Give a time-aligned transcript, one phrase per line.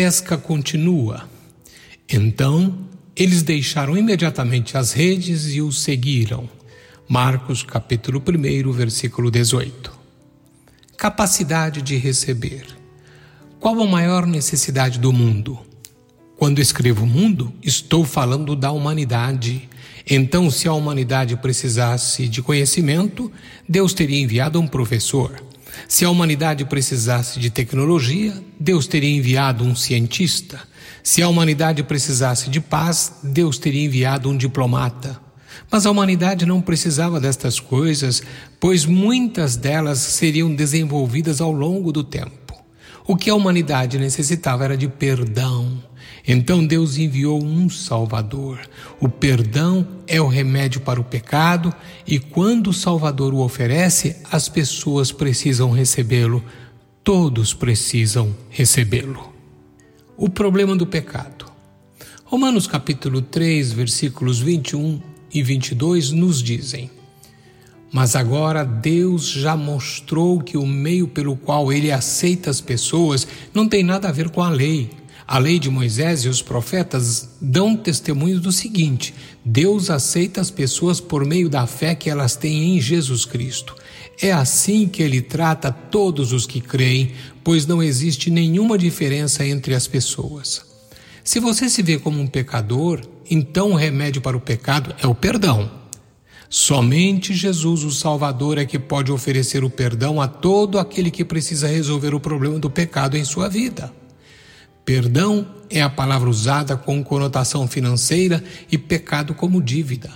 [0.00, 1.28] pesca continua.
[2.08, 2.74] Então
[3.14, 6.48] eles deixaram imediatamente as redes e o seguiram.
[7.06, 9.92] Marcos capítulo 1, versículo 18.
[10.96, 12.64] Capacidade de receber.
[13.58, 15.58] Qual a maior necessidade do mundo?
[16.38, 19.68] Quando escrevo mundo, estou falando da humanidade.
[20.08, 23.30] Então, se a humanidade precisasse de conhecimento,
[23.68, 25.49] Deus teria enviado um professor.
[25.88, 30.60] Se a humanidade precisasse de tecnologia, Deus teria enviado um cientista.
[31.02, 35.20] Se a humanidade precisasse de paz, Deus teria enviado um diplomata.
[35.70, 38.22] Mas a humanidade não precisava destas coisas,
[38.58, 42.54] pois muitas delas seriam desenvolvidas ao longo do tempo.
[43.06, 45.69] O que a humanidade necessitava era de perdão.
[46.26, 48.60] Então Deus enviou um Salvador.
[49.00, 51.74] O perdão é o remédio para o pecado,
[52.06, 56.44] e quando o Salvador o oferece, as pessoas precisam recebê-lo.
[57.02, 59.32] Todos precisam recebê-lo.
[60.16, 61.46] O problema do pecado.
[62.24, 65.00] Romanos capítulo 3, versículos 21
[65.32, 66.90] e 22 nos dizem:
[67.90, 73.66] Mas agora Deus já mostrou que o meio pelo qual ele aceita as pessoas não
[73.66, 74.99] tem nada a ver com a lei.
[75.30, 79.14] A lei de Moisés e os profetas dão testemunho do seguinte:
[79.44, 83.76] Deus aceita as pessoas por meio da fé que elas têm em Jesus Cristo.
[84.20, 87.12] É assim que ele trata todos os que creem,
[87.44, 90.62] pois não existe nenhuma diferença entre as pessoas.
[91.22, 95.14] Se você se vê como um pecador, então o remédio para o pecado é o
[95.14, 95.70] perdão.
[96.48, 101.68] Somente Jesus, o Salvador, é que pode oferecer o perdão a todo aquele que precisa
[101.68, 103.99] resolver o problema do pecado em sua vida.
[104.90, 110.10] Perdão é a palavra usada com conotação financeira e pecado como dívida.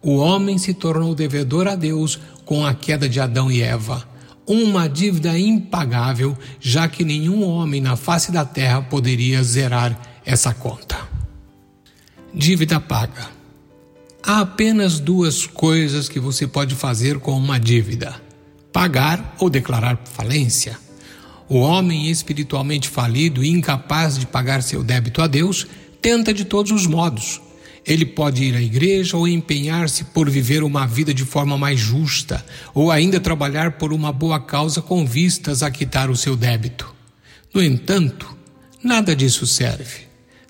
[0.00, 4.08] O homem se tornou devedor a Deus com a queda de Adão e Eva.
[4.46, 10.96] Uma dívida impagável, já que nenhum homem na face da terra poderia zerar essa conta.
[12.32, 13.28] Dívida paga.
[14.22, 18.22] Há apenas duas coisas que você pode fazer com uma dívida:
[18.72, 20.78] pagar ou declarar falência.
[21.52, 25.66] O homem espiritualmente falido e incapaz de pagar seu débito a Deus
[26.00, 27.42] tenta de todos os modos.
[27.84, 32.42] Ele pode ir à igreja ou empenhar-se por viver uma vida de forma mais justa,
[32.72, 36.90] ou ainda trabalhar por uma boa causa com vistas a quitar o seu débito.
[37.52, 38.34] No entanto,
[38.82, 40.06] nada disso serve.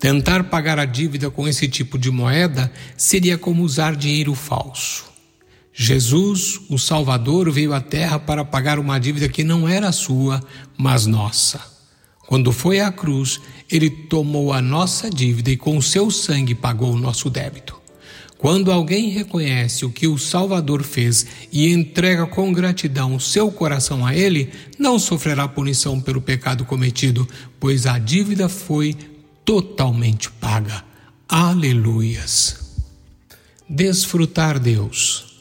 [0.00, 5.04] Tentar pagar a dívida com esse tipo de moeda seria como usar dinheiro falso.
[5.78, 10.42] Jesus, o Salvador, veio à Terra para pagar uma dívida que não era sua,
[10.74, 11.60] mas nossa.
[12.26, 13.38] Quando foi à cruz,
[13.70, 17.78] ele tomou a nossa dívida e com seu sangue pagou o nosso débito.
[18.38, 24.04] Quando alguém reconhece o que o Salvador fez e entrega com gratidão o seu coração
[24.04, 27.28] a ele, não sofrerá punição pelo pecado cometido,
[27.60, 28.96] pois a dívida foi
[29.44, 30.82] totalmente paga.
[31.28, 32.56] Aleluias.
[33.68, 35.35] Desfrutar Deus.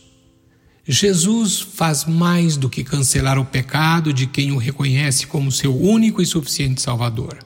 [0.88, 6.22] Jesus faz mais do que cancelar o pecado de quem o reconhece como seu único
[6.22, 7.40] e suficiente Salvador.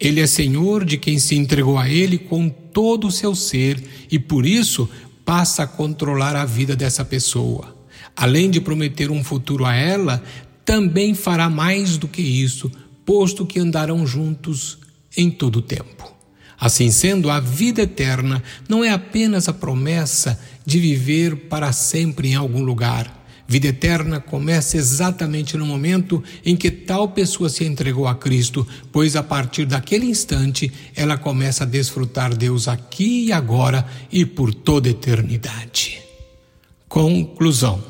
[0.00, 4.18] Ele é Senhor de quem se entregou a Ele com todo o seu ser e
[4.18, 4.88] por isso
[5.26, 7.76] passa a controlar a vida dessa pessoa.
[8.16, 10.22] Além de prometer um futuro a ela,
[10.64, 12.72] também fará mais do que isso,
[13.04, 14.78] posto que andarão juntos
[15.14, 16.12] em todo o tempo.
[16.58, 22.34] Assim sendo, a vida eterna não é apenas a promessa de viver para sempre em
[22.34, 23.24] algum lugar.
[23.46, 29.16] Vida eterna começa exatamente no momento em que tal pessoa se entregou a Cristo, pois
[29.16, 34.88] a partir daquele instante ela começa a desfrutar Deus aqui e agora e por toda
[34.88, 36.00] eternidade.
[36.88, 37.82] Conclusão.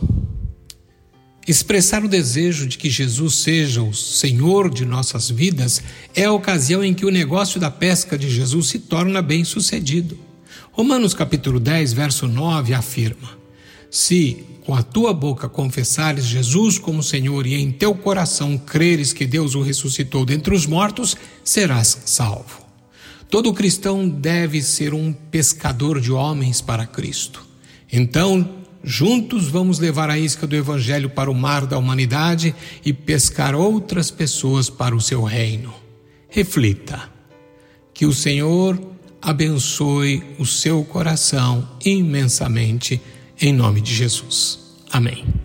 [1.47, 5.83] Expressar o desejo de que Jesus seja o Senhor de nossas vidas
[6.15, 10.19] é a ocasião em que o negócio da pesca de Jesus se torna bem-sucedido.
[10.77, 13.39] Romanos capítulo 10, verso 9 afirma:
[13.89, 19.25] Se com a tua boca confessares Jesus como Senhor e em teu coração creres que
[19.25, 22.65] Deus o ressuscitou dentre os mortos, serás salvo.
[23.31, 27.47] Todo cristão deve ser um pescador de homens para Cristo.
[27.93, 32.55] Então, Juntos vamos levar a isca do Evangelho para o mar da humanidade
[32.85, 35.73] e pescar outras pessoas para o seu reino.
[36.29, 37.09] Reflita.
[37.95, 38.94] Que o Senhor
[39.25, 43.01] abençoe o seu coração imensamente,
[43.41, 44.61] em nome de Jesus.
[44.93, 45.44] Amém.